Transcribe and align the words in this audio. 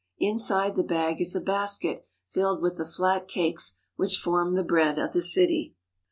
Inside 0.17 0.75
the 0.75 0.83
bag 0.83 1.21
is 1.21 1.35
a 1.35 1.39
basket 1.39 2.07
filled 2.27 2.59
with 2.59 2.77
the 2.77 2.87
flat 2.87 3.27
cakes 3.27 3.75
which 3.97 4.17
form 4.17 4.55
the 4.55 4.63
bread 4.63 4.97
of 4.97 5.11
the 5.11 5.21
city. 5.21 5.75